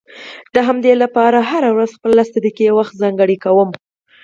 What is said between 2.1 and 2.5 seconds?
لس